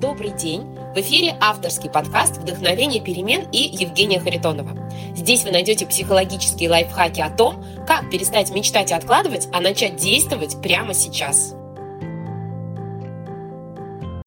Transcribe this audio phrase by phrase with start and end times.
[0.00, 0.62] Добрый день!
[0.94, 4.70] В эфире авторский подкаст «Вдохновение перемен» и Евгения Харитонова.
[5.16, 10.62] Здесь вы найдете психологические лайфхаки о том, как перестать мечтать и откладывать, а начать действовать
[10.62, 11.56] прямо сейчас.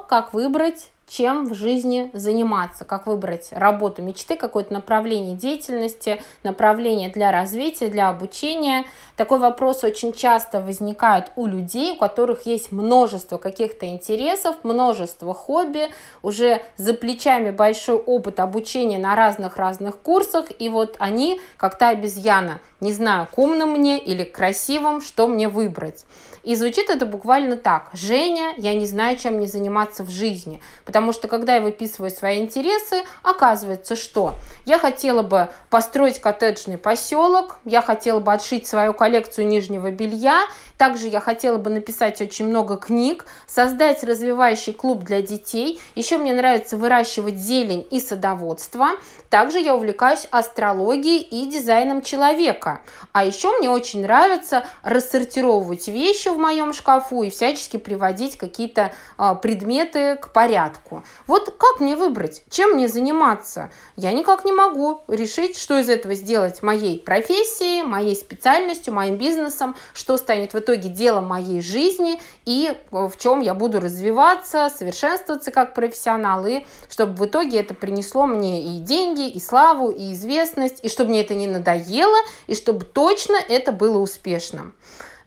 [0.10, 7.34] Как выбрать чем в жизни заниматься, как выбрать работу мечты, какое-то направление деятельности, направление для
[7.34, 8.86] развития, для обучения.
[9.18, 15.90] Такой вопрос очень часто возникает у людей, у которых есть множество каких-то интересов, множество хобби,
[16.22, 22.62] уже за плечами большой опыт обучения на разных-разных курсах, и вот они, как та обезьяна,
[22.80, 26.06] не знаю, к умным мне или красивым, что мне выбрать.
[26.44, 27.90] И звучит это буквально так.
[27.94, 30.62] Женя, я не знаю, чем мне заниматься в жизни.
[30.86, 37.60] Потому что, когда я выписываю свои интересы, оказывается, что я хотела бы построить коттеджный поселок,
[37.66, 40.42] я хотела бы отшить свою коллекцию нижнего белья,
[40.82, 45.80] также я хотела бы написать очень много книг, создать развивающий клуб для детей.
[45.94, 48.88] Еще мне нравится выращивать зелень и садоводство.
[49.30, 52.82] Также я увлекаюсь астрологией и дизайном человека.
[53.12, 59.36] А еще мне очень нравится рассортировывать вещи в моем шкафу и всячески приводить какие-то а,
[59.36, 61.04] предметы к порядку.
[61.28, 63.70] Вот как мне выбрать, чем мне заниматься?
[63.96, 69.76] Я никак не могу решить, что из этого сделать моей профессией, моей специальностью, моим бизнесом,
[69.94, 75.74] что станет в итоге делом моей жизни и в чем я буду развиваться, совершенствоваться как
[75.74, 80.90] профессионал, и чтобы в итоге это принесло мне и деньги, и славу, и известность, и
[80.90, 84.74] чтобы мне это не надоело, и чтобы точно это было успешным.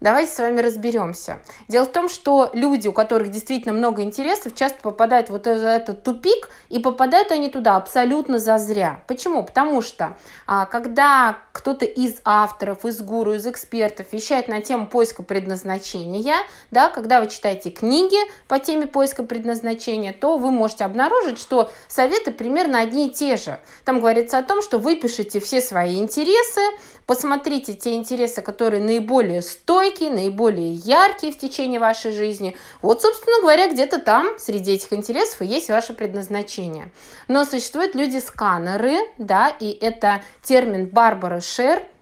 [0.00, 1.40] Давайте с вами разберемся.
[1.68, 6.02] Дело в том, что люди, у которых действительно много интересов, часто попадают вот в этот
[6.02, 9.02] тупик, и попадают они туда абсолютно зазря.
[9.06, 9.44] Почему?
[9.44, 15.22] Потому что а, когда кто-то из авторов, из гуру, из экспертов вещает на тему поиска
[15.22, 16.36] предназначения,
[16.70, 22.32] да, когда вы читаете книги по теме поиска предназначения, то вы можете обнаружить, что советы
[22.32, 23.60] примерно одни и те же.
[23.84, 26.60] Там говорится о том, что вы пишете все свои интересы,
[27.06, 32.56] Посмотрите те интересы, которые наиболее стойкие, наиболее яркие в течение вашей жизни.
[32.80, 36.90] Вот, собственно говоря, где-то там, среди этих интересов, и есть ваше предназначение.
[37.28, 41.82] Но существуют люди-сканеры, да, и это термин Барбара Шер–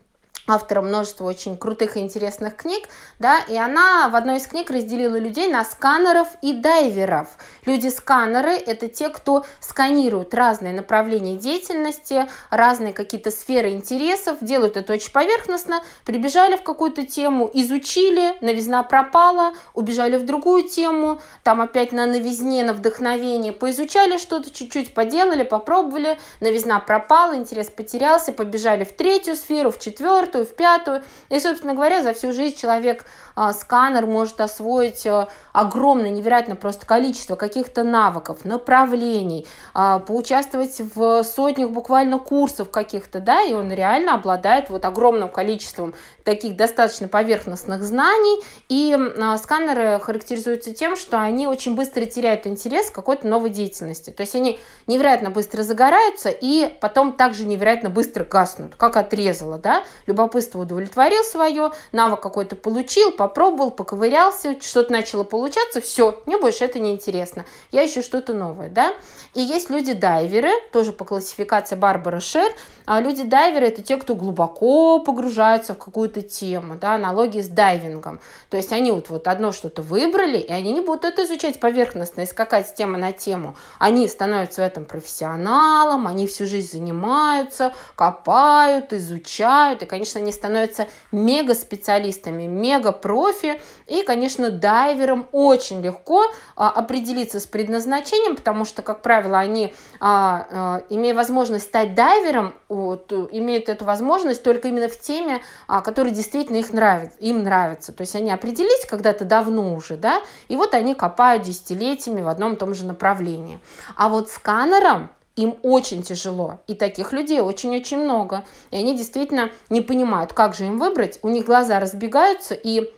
[0.46, 2.88] автора множества очень крутых и интересных книг,
[3.18, 7.28] да, и она в одной из книг разделила людей на сканеров и дайверов.
[7.64, 15.12] Люди-сканеры– это те, кто сканируют разные направления деятельности, разные какие-то сферы интересов, делают это очень
[15.12, 22.06] поверхностно, прибежали в какую-то тему, изучили, новизна пропала, убежали в другую тему, там опять на
[22.06, 29.36] новизне, на вдохновение, поизучали что-то, чуть-чуть поделали, попробовали, новизна пропала, интерес потерялся, побежали в третью
[29.36, 31.02] сферу, в четвертую, четвертую, в пятую.
[31.28, 33.04] И, собственно говоря, за всю жизнь человек
[33.34, 41.22] а, сканер может освоить а, огромное, невероятно просто количество каких-то навыков, направлений, а, поучаствовать в
[41.22, 45.94] сотнях буквально курсов каких-то, да, и он реально обладает вот огромным количеством
[46.24, 48.96] таких достаточно поверхностных знаний, и
[49.38, 54.34] сканеры характеризуются тем, что они очень быстро теряют интерес к какой-то новой деятельности, то есть
[54.34, 61.24] они невероятно быстро загораются и потом также невероятно быстро гаснут, как отрезало, да, любопытство удовлетворил
[61.24, 67.44] свое, навык какой-то получил, попробовал, поковырялся, что-то начало получаться, все, мне больше это не интересно,
[67.70, 68.94] я ищу что-то новое, да.
[69.34, 72.52] И есть люди-дайверы, тоже по классификации Барбара Шер,
[72.84, 78.20] а люди-дайверы это те, кто глубоко погружаются в какую-то тему, да, аналогии с дайвингом.
[78.50, 82.22] То есть они вот, вот одно что-то выбрали, и они не будут это изучать поверхностно
[82.22, 83.56] и скакать с темы на тему.
[83.78, 90.88] Они становятся в этом профессионалом, они всю жизнь занимаются, копают, изучают, и, конечно, они становятся
[91.12, 96.24] мега-специалистами, мега-профи, и, конечно, дайверам очень легко
[96.56, 102.54] а, определиться с предназначением, потому что, как правило, они, а, а, имея возможность стать дайвером,
[102.68, 107.92] вот, имеют эту возможность только именно в теме, а, которая действительно их нравится, им нравится.
[107.92, 112.54] То есть они определились когда-то давно уже, да, и вот они копают десятилетиями в одном
[112.54, 113.60] и том же направлении.
[113.96, 116.60] А вот сканером им очень тяжело.
[116.66, 118.44] И таких людей очень-очень много.
[118.70, 121.18] И они действительно не понимают, как же им выбрать.
[121.22, 122.92] У них глаза разбегаются и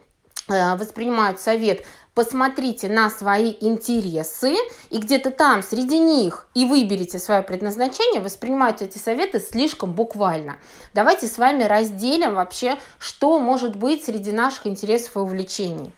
[0.46, 4.54] Э, воспринимают совет посмотрите на свои интересы
[4.90, 10.56] и где-то там среди них и выберите свое предназначение, воспринимают эти советы слишком буквально.
[10.94, 15.92] Давайте с вами разделим вообще, что может быть среди наших интересов и увлечений.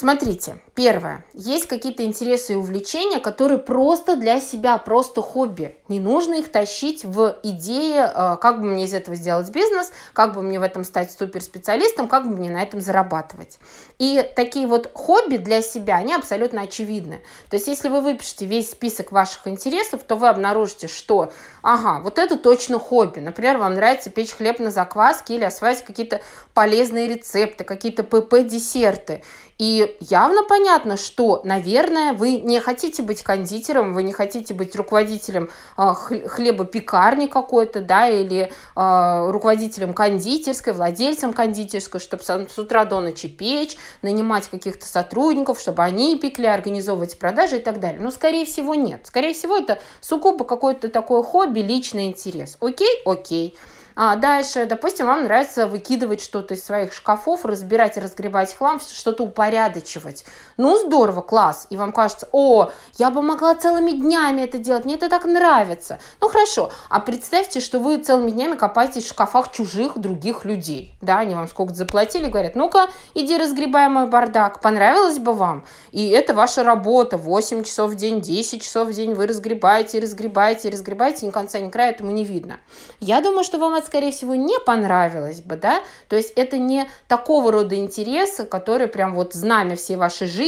[0.00, 1.24] Смотрите, первое.
[1.34, 5.76] Есть какие-то интересы и увлечения, которые просто для себя, просто хобби.
[5.88, 10.36] Не нужно их тащить в идеи, э, как бы мне из этого сделать бизнес, как
[10.36, 13.58] бы мне в этом стать суперспециалистом, как бы мне на этом зарабатывать.
[13.98, 17.20] И такие вот хобби для себя, они абсолютно очевидны.
[17.50, 22.20] То есть, если вы выпишете весь список ваших интересов, то вы обнаружите, что, ага, вот
[22.20, 23.18] это точно хобби.
[23.18, 26.20] Например, вам нравится печь хлеб на закваске или осваивать какие-то
[26.54, 29.24] полезные рецепты, какие-то ПП-десерты.
[29.58, 35.50] И явно понятно, что, наверное, вы не хотите быть кондитером, вы не хотите быть руководителем
[35.76, 35.94] э,
[36.28, 43.76] хлебопекарни какой-то, да, или э, руководителем кондитерской, владельцем кондитерской, чтобы с утра до ночи печь,
[44.00, 48.00] нанимать каких-то сотрудников, чтобы они пекли, организовывать продажи и так далее.
[48.00, 49.08] Но, скорее всего, нет.
[49.08, 52.58] Скорее всего, это сугубо какое-то такое хобби, личный интерес.
[52.60, 53.02] Окей?
[53.04, 53.56] Окей.
[54.00, 59.24] А дальше, допустим, вам нравится выкидывать что-то из своих шкафов, разбирать и разгребать хлам, что-то
[59.24, 60.24] упорядочивать.
[60.58, 61.68] Ну, здорово, класс.
[61.70, 66.00] И вам кажется, о, я бы могла целыми днями это делать, мне это так нравится.
[66.20, 66.72] Ну, хорошо.
[66.88, 70.96] А представьте, что вы целыми днями копаетесь в шкафах чужих других людей.
[71.00, 74.60] Да, они вам сколько-то заплатили, говорят, ну-ка, иди разгребай мой бардак.
[74.60, 75.64] Понравилось бы вам?
[75.92, 77.18] И это ваша работа.
[77.18, 81.70] 8 часов в день, 10 часов в день вы разгребаете, разгребаете, разгребаете, ни конца, ни
[81.70, 82.58] края этому не видно.
[82.98, 86.90] Я думаю, что вам это скорее всего, не понравилось бы, да, то есть это не
[87.06, 90.47] такого рода интересы, которые прям вот знамя всей вашей жизни,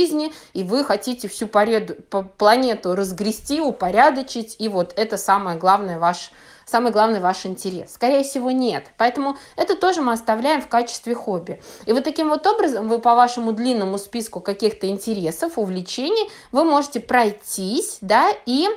[0.52, 1.96] и вы хотите всю пореду,
[2.38, 6.30] планету разгрести, упорядочить, и вот это самое главное ваш
[6.66, 7.94] самый главный ваш интерес?
[7.94, 8.86] Скорее всего, нет.
[8.96, 11.60] Поэтому это тоже мы оставляем в качестве хобби.
[11.86, 17.00] И вот таким вот образом вы по вашему длинному списку каких-то интересов, увлечений, вы можете
[17.00, 18.68] пройтись, да, и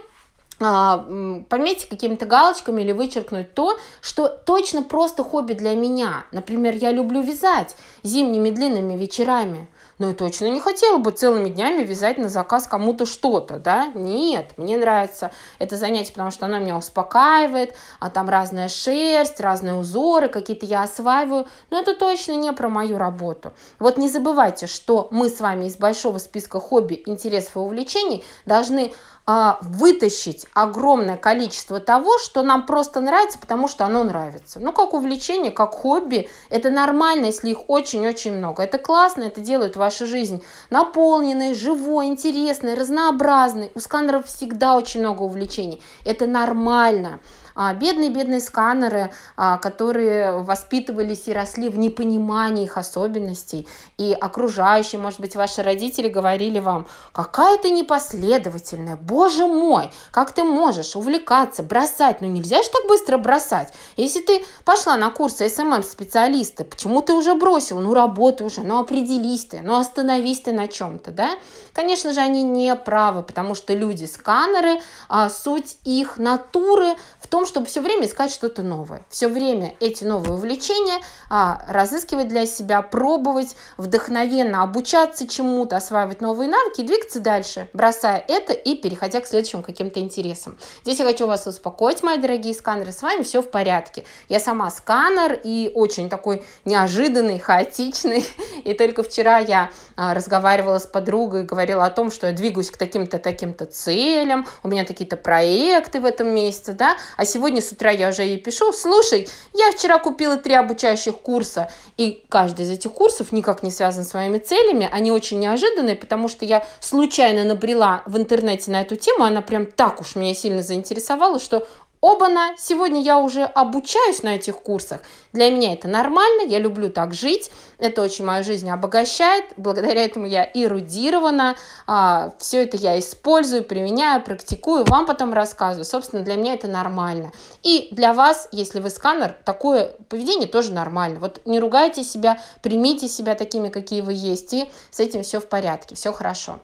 [0.60, 1.06] а,
[1.50, 6.26] пометить какими-то галочками или вычеркнуть то, что точно просто хобби для меня.
[6.32, 9.68] Например, я люблю вязать зимними длинными вечерами.
[10.00, 13.92] Но я точно не хотела бы целыми днями вязать на заказ кому-то что-то, да?
[13.94, 19.76] Нет, мне нравится это занятие, потому что оно меня успокаивает, а там разная шерсть, разные
[19.76, 23.54] узоры, какие-то я осваиваю, но это точно не про мою работу.
[23.80, 28.94] Вот не забывайте, что мы с вами из большого списка хобби, интересов и увлечений должны
[29.26, 34.60] вытащить огромное количество того, что нам просто нравится, потому что оно нравится.
[34.60, 38.64] Ну, как увлечение, как хобби, это нормально, если их очень-очень много.
[38.64, 43.72] Это классно, это делает вашу жизнь наполненной, живой, интересной, разнообразной.
[43.76, 45.82] У сканеров всегда очень много увлечений.
[46.04, 47.22] Это нормально
[47.56, 53.68] бедные-бедные а, сканеры, а, которые воспитывались и росли в непонимании их особенностей,
[53.98, 60.44] и окружающие, может быть, ваши родители говорили вам, какая ты непоследовательная, боже мой, как ты
[60.44, 63.74] можешь увлекаться, бросать, ну нельзя же так быстро бросать.
[63.98, 69.46] Если ты пошла на курсы SMM-специалиста, почему ты уже бросил, ну работай уже, ну определись
[69.46, 71.30] ты, ну остановись ты на чем-то, да?
[71.74, 74.80] Конечно же, они не правы, потому что люди-сканеры,
[75.10, 79.04] а, суть их натуры в том, чтобы все время искать что-то новое.
[79.10, 81.00] Все время эти новые увлечения
[81.30, 88.24] а, разыскивать для себя, пробовать, вдохновенно обучаться чему-то, осваивать новые навыки и двигаться дальше, бросая
[88.28, 90.58] это и переходя к следующим каким-то интересам.
[90.84, 94.06] Здесь я хочу вас успокоить, мои дорогие сканеры, с вами все в порядке.
[94.30, 98.26] Я сама сканер и очень такой неожиданный, хаотичный.
[98.64, 102.78] И только вчера я а, разговаривала с подругой, говорила о том, что я двигаюсь к
[102.78, 107.92] таким-то, таким-то целям, у меня какие-то проекты в этом месяце, да, а сегодня с утра
[107.92, 112.92] я уже ей пишу, слушай, я вчера купила три обучающих курса, и каждый из этих
[112.92, 118.04] курсов никак не связан с моими целями, они очень неожиданные, потому что я случайно набрела
[118.06, 121.68] в интернете на эту тему, она прям так уж меня сильно заинтересовала, что
[122.04, 125.00] Оба-на, сегодня я уже обучаюсь на этих курсах.
[125.32, 130.26] Для меня это нормально, я люблю так жить, это очень мою жизнь обогащает, благодаря этому
[130.26, 131.56] я эрудирована,
[131.88, 135.86] а, все это я использую, применяю, практикую, вам потом рассказываю.
[135.86, 137.32] Собственно, для меня это нормально.
[137.62, 141.22] И для вас, если вы сканер, такое поведение тоже нормально.
[141.22, 145.48] Вот не ругайте себя, примите себя такими, какие вы есть, и с этим все в
[145.48, 146.60] порядке, все хорошо.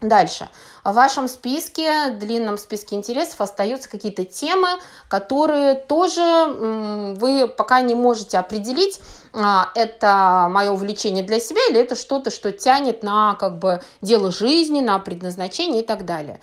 [0.00, 0.48] Дальше.
[0.84, 4.68] В вашем списке, длинном списке интересов остаются какие-то темы,
[5.08, 9.00] которые тоже вы пока не можете определить,
[9.32, 14.30] а, это мое увлечение для себя или это что-то, что тянет на как бы дело
[14.30, 16.38] жизни, на предназначение и так далее.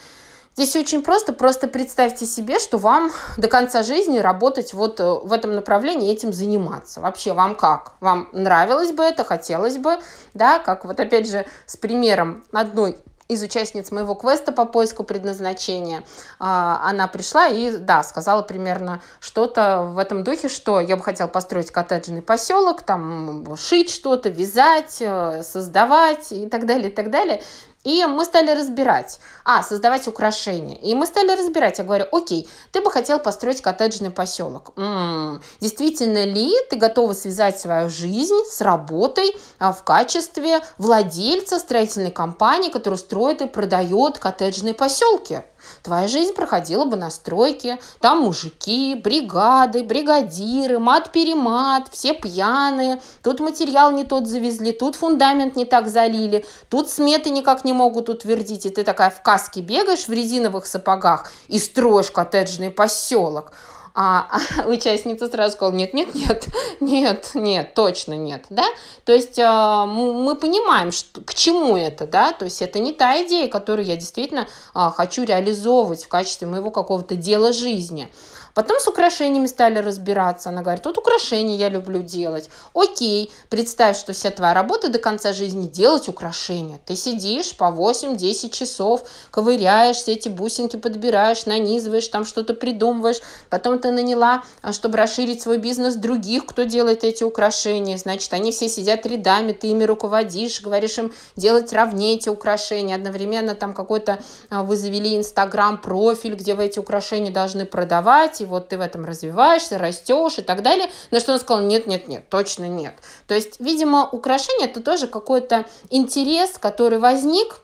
[0.58, 1.32] Здесь очень просто.
[1.32, 6.32] Просто представьте себе, что вам до конца жизни работать вот э, в этом направлении, этим
[6.32, 7.02] заниматься.
[7.02, 7.94] Вообще, вам как?
[8.00, 9.98] Вам нравилось бы это, хотелось бы,
[10.34, 12.98] да, как вот опять же с примером одной
[13.28, 16.04] из участниц моего квеста по поиску предназначения.
[16.40, 21.28] А, она пришла и, да, сказала примерно что-то в этом духе, что я бы хотела
[21.28, 27.42] построить коттеджный поселок, там шить что-то, вязать, э, создавать и так далее, и так далее.
[27.86, 30.76] И мы стали разбирать, а, создавать украшения.
[30.78, 34.74] И мы стали разбирать, я говорю, окей, ты бы хотел построить коттеджный поселок.
[34.76, 42.12] М-м, действительно ли ты готова связать свою жизнь с работой а, в качестве владельца строительной
[42.12, 45.44] компании, которая строит и продает коттеджные поселки?
[45.84, 53.92] Твоя жизнь проходила бы на стройке, там мужики, бригады, бригадиры, мат-перемат, все пьяные, тут материал
[53.92, 58.70] не тот завезли, тут фундамент не так залили, тут сметы никак не могут утвердить, и
[58.70, 63.52] ты такая в каске бегаешь в резиновых сапогах и строишь коттеджный поселок.
[63.98, 66.48] А, а участница сразу сказала, нет, нет, нет,
[66.82, 68.66] нет, нет, точно нет, да,
[69.06, 73.24] то есть э, мы понимаем, что, к чему это, да, то есть это не та
[73.24, 78.10] идея, которую я действительно э, хочу реализовывать в качестве моего какого-то дела жизни,
[78.56, 80.48] Потом с украшениями стали разбираться.
[80.48, 82.50] Она говорит, вот украшения я люблю делать.
[82.74, 86.80] Окей, представь, что вся твоя работа до конца жизни делать украшения.
[86.86, 93.20] Ты сидишь по 8-10 часов, ковыряешь, все эти бусинки подбираешь, нанизываешь, там что-то придумываешь.
[93.50, 97.98] Потом ты наняла, а, чтобы расширить свой бизнес, других, кто делает эти украшения.
[97.98, 102.96] Значит, они все сидят рядами, ты ими руководишь, говоришь им делать ровнее эти украшения.
[102.96, 104.20] Одновременно там какой-то
[104.50, 109.06] а, вы завели инстаграм-профиль, где вы эти украшения должны продавать, и вот ты в этом
[109.06, 110.90] развиваешься, растешь и так далее.
[111.12, 112.94] На что он сказал, нет, нет, нет, точно нет.
[113.28, 117.60] То есть, видимо, украшение это тоже какой-то интерес, который возник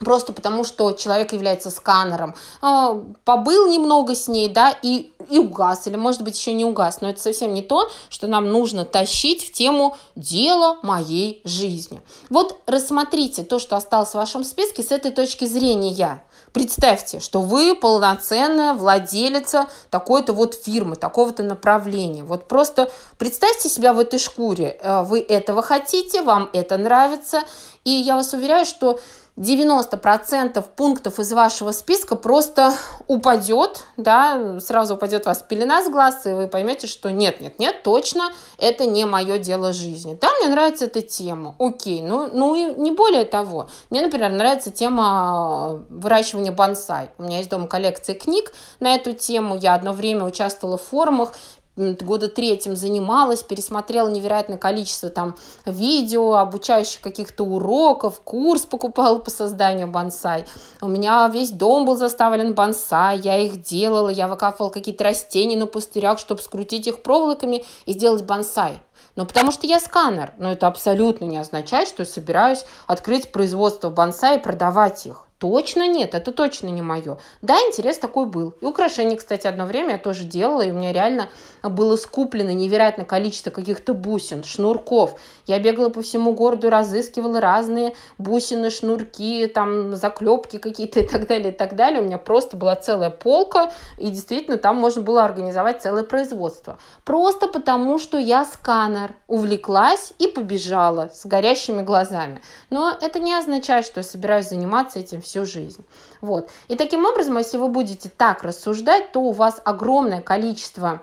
[0.00, 2.34] просто потому, что человек является сканером.
[2.60, 7.00] А, побыл немного с ней, да, и, и угас, или, может быть, еще не угас,
[7.00, 12.02] но это совсем не то, что нам нужно тащить в тему дела моей жизни.
[12.28, 16.22] Вот рассмотрите то, что осталось в вашем списке с этой точки зрения.
[16.56, 22.24] Представьте, что вы полноценная владелица такой-то вот фирмы, такого-то направления.
[22.24, 24.78] Вот просто представьте себя в этой шкуре.
[24.80, 27.42] Э, вы этого хотите, вам это нравится.
[27.84, 28.98] И я вас уверяю, что
[29.36, 32.72] 90% пунктов из вашего списка просто
[33.06, 37.58] упадет, да, сразу упадет у вас пелена с глаз, и вы поймете, что нет, нет,
[37.58, 40.16] нет, точно, это не мое дело жизни.
[40.18, 43.68] Да, мне нравится эта тема, окей, ну, ну и не более того.
[43.90, 47.10] Мне, например, нравится тема выращивания бонсай.
[47.18, 51.34] У меня есть дома коллекция книг на эту тему, я одно время участвовала в форумах,
[51.76, 59.86] года третьим занималась, пересмотрела невероятное количество там видео, обучающих каких-то уроков, курс покупала по созданию
[59.86, 60.46] бонсай.
[60.80, 65.66] У меня весь дом был заставлен бонсай, я их делала, я выкапывала какие-то растения на
[65.66, 68.80] пустырях, чтобы скрутить их проволоками и сделать бонсай.
[69.14, 74.36] Но потому что я сканер, но это абсолютно не означает, что собираюсь открыть производство бонсай
[74.36, 75.25] и продавать их.
[75.38, 77.18] Точно нет, это точно не мое.
[77.42, 78.54] Да, интерес такой был.
[78.62, 81.28] И украшения, кстати, одно время я тоже делала, и у меня реально
[81.62, 85.20] было скуплено невероятное количество каких-то бусин, шнурков.
[85.46, 91.50] Я бегала по всему городу, разыскивала разные бусины, шнурки, там, заклепки какие-то и так далее,
[91.50, 92.00] и так далее.
[92.00, 96.78] У меня просто была целая полка, и действительно там можно было организовать целое производство.
[97.04, 102.40] Просто потому, что я сканер, увлеклась и побежала с горящими глазами.
[102.70, 105.84] Но это не означает, что я собираюсь заниматься этим всю жизнь.
[106.20, 106.50] Вот.
[106.68, 111.02] И таким образом, если вы будете так рассуждать, то у вас огромное количество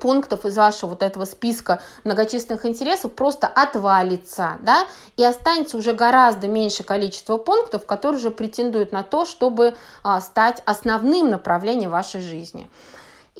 [0.00, 4.86] пунктов из вашего вот этого списка многочисленных интересов просто отвалится, да,
[5.16, 10.62] и останется уже гораздо меньше количество пунктов, которые уже претендуют на то, чтобы а, стать
[10.64, 12.68] основным направлением вашей жизни.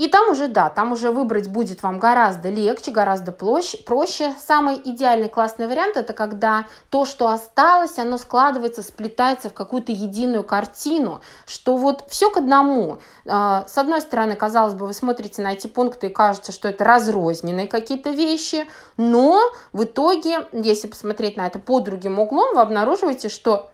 [0.00, 3.76] И там уже, да, там уже выбрать будет вам гораздо легче, гораздо проще.
[3.76, 4.34] проще.
[4.40, 10.42] Самый идеальный классный вариант это когда то, что осталось, оно складывается, сплетается в какую-то единую
[10.42, 13.00] картину, что вот все к одному.
[13.28, 16.82] А, с одной стороны, казалось бы, вы смотрите на эти пункты и кажется, что это
[16.82, 18.66] разрозненные какие-то вещи,
[18.96, 19.38] но
[19.74, 23.69] в итоге, если посмотреть на это под другим углом, вы обнаруживаете, что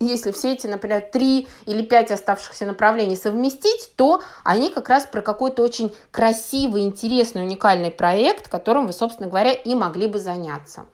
[0.00, 5.20] если все эти, например, три или пять оставшихся направлений совместить, то они как раз про
[5.20, 10.86] какой-то очень красивый, интересный, уникальный проект, которым вы, собственно говоря, и могли бы заняться.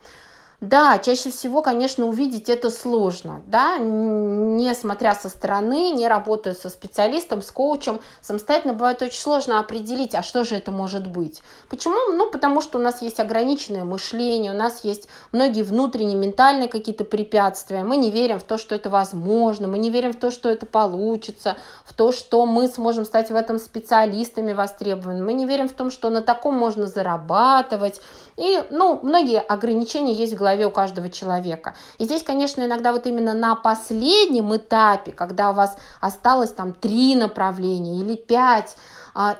[0.63, 6.71] Да, чаще всего, конечно, увидеть это сложно, да, не смотря со стороны, не работая со
[6.71, 11.43] специалистом, с коучем, самостоятельно бывает очень сложно определить, а что же это может быть.
[11.69, 12.11] Почему?
[12.15, 17.05] Ну, потому что у нас есть ограниченное мышление, у нас есть многие внутренние ментальные какие-то
[17.05, 20.49] препятствия, мы не верим в то, что это возможно, мы не верим в то, что
[20.49, 25.69] это получится, в то, что мы сможем стать в этом специалистами востребованными, мы не верим
[25.69, 28.01] в том, что на таком можно зарабатывать,
[28.37, 31.75] И, ну, многие ограничения есть в голове у каждого человека.
[31.99, 37.17] И здесь, конечно, иногда вот именно на последнем этапе, когда у вас осталось там три
[37.17, 38.77] направления или пять,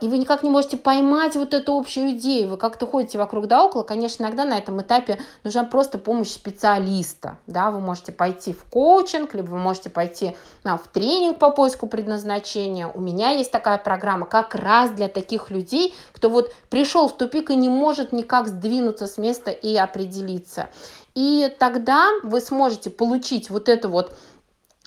[0.01, 3.63] и вы никак не можете поймать вот эту общую идею, вы как-то ходите вокруг да
[3.63, 8.65] около, конечно, иногда на этом этапе нужна просто помощь специалиста, да, вы можете пойти в
[8.65, 13.77] коучинг, либо вы можете пойти а, в тренинг по поиску предназначения, у меня есть такая
[13.77, 18.49] программа как раз для таких людей, кто вот пришел в тупик и не может никак
[18.49, 20.71] сдвинуться с места и определиться.
[21.15, 24.17] И тогда вы сможете получить вот эту вот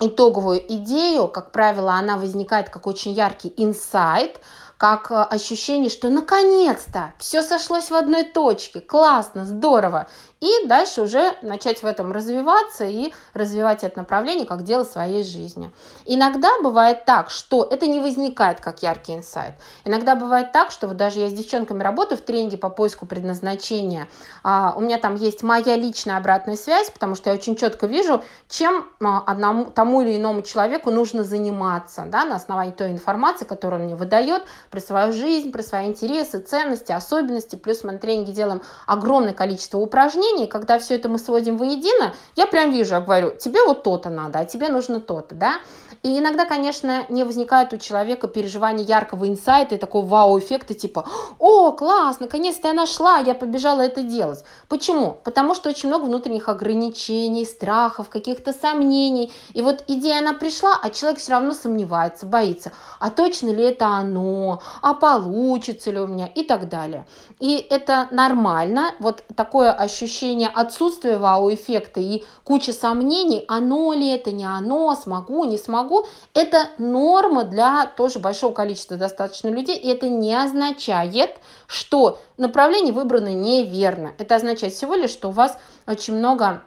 [0.00, 4.40] итоговую идею, как правило, она возникает как очень яркий инсайт,
[4.80, 10.08] как э, ощущение, что наконец-то все сошлось в одной точке, классно, здорово
[10.40, 15.70] и дальше уже начать в этом развиваться и развивать это направление как дело своей жизни.
[16.06, 19.54] Иногда бывает так, что это не возникает как яркий инсайт.
[19.84, 24.08] Иногда бывает так, что вот даже я с девчонками работаю в тренинге по поиску предназначения,
[24.42, 28.24] а, у меня там есть моя личная обратная связь, потому что я очень четко вижу,
[28.48, 33.80] чем а, одному, тому или иному человеку нужно заниматься да, на основании той информации, которую
[33.80, 37.56] он мне выдает про свою жизнь, про свои интересы, ценности, особенности.
[37.56, 42.46] Плюс мы на тренинге делаем огромное количество упражнений, когда все это мы сводим воедино, я
[42.46, 45.60] прям вижу, я говорю, тебе вот то-то надо, а тебе нужно то-то, да.
[46.02, 51.06] И иногда, конечно, не возникает у человека переживания яркого инсайта и такого вау-эффекта, типа,
[51.38, 54.42] о, класс, наконец-то я нашла, я побежала это делать.
[54.68, 55.18] Почему?
[55.24, 59.30] Потому что очень много внутренних ограничений, страхов, каких-то сомнений.
[59.52, 62.72] И вот идея, она пришла, а человек все равно сомневается, боится.
[62.98, 64.59] А точно ли это оно?
[64.80, 66.26] А получится ли у меня?
[66.26, 67.04] И так далее.
[67.40, 68.92] И это нормально.
[69.00, 75.58] Вот такое ощущение отсутствия вау-эффекта и куча сомнений, оно ли это, не оно, смогу, не
[75.58, 82.20] смогу, могу, это норма для тоже большого количества достаточно людей, и это не означает, что
[82.36, 84.12] направление выбрано неверно.
[84.18, 86.62] Это означает всего лишь, что у вас очень много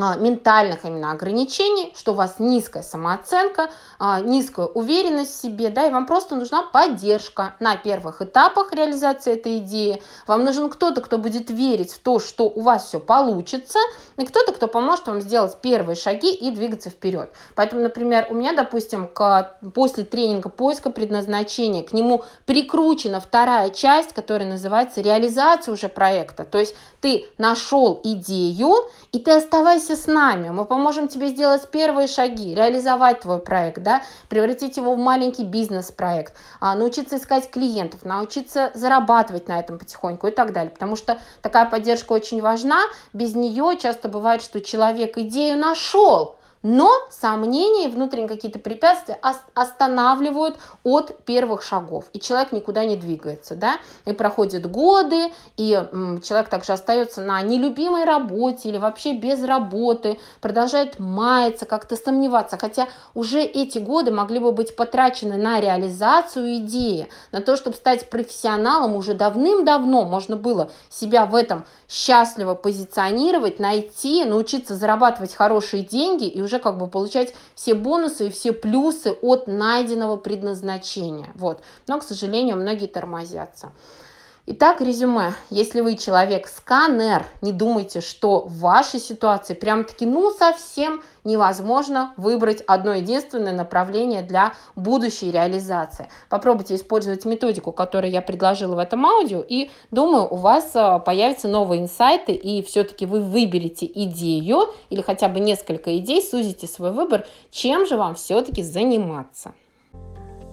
[0.00, 5.90] ментальных именно ограничений, что у вас низкая самооценка, а, низкая уверенность в себе, да, и
[5.90, 10.02] вам просто нужна поддержка на первых этапах реализации этой идеи.
[10.26, 13.78] Вам нужен кто-то, кто будет верить в то, что у вас все получится,
[14.16, 17.30] и кто-то, кто поможет вам сделать первые шаги и двигаться вперед.
[17.54, 24.12] Поэтому, например, у меня, допустим, к, после тренинга поиска предназначения к нему прикручена вторая часть,
[24.12, 26.44] которая называется реализация уже проекта.
[26.44, 28.74] То есть ты нашел идею,
[29.12, 30.48] и ты оставайся с нами.
[30.48, 36.34] Мы поможем тебе сделать первые шаги, реализовать твой проект, да, превратить его в маленький бизнес-проект,
[36.60, 40.70] а, научиться искать клиентов, научиться зарабатывать на этом потихоньку и так далее.
[40.70, 42.80] Потому что такая поддержка очень важна.
[43.12, 49.18] Без нее часто бывает, что человек идею нашел, но сомнения и внутренние какие-то препятствия
[49.54, 55.70] останавливают от первых шагов, и человек никуда не двигается, да, и проходят годы, и
[56.22, 62.88] человек также остается на нелюбимой работе или вообще без работы, продолжает маяться, как-то сомневаться, хотя
[63.14, 68.96] уже эти годы могли бы быть потрачены на реализацию идеи, на то, чтобы стать профессионалом
[68.96, 76.40] уже давным-давно можно было себя в этом счастливо позиционировать, найти, научиться зарабатывать хорошие деньги и
[76.40, 81.30] уже как бы получать все бонусы и все плюсы от найденного предназначения.
[81.34, 81.62] Вот.
[81.86, 83.72] Но, к сожалению, многие тормозятся.
[84.52, 85.34] Итак, резюме.
[85.48, 92.94] Если вы человек-сканер, не думайте, что в вашей ситуации прям-таки ну совсем невозможно выбрать одно
[92.94, 96.08] единственное направление для будущей реализации.
[96.28, 101.46] Попробуйте использовать методику, которую я предложила в этом аудио, и думаю, у вас а, появятся
[101.46, 107.24] новые инсайты, и все-таки вы выберете идею или хотя бы несколько идей, сузите свой выбор,
[107.52, 109.54] чем же вам все-таки заниматься.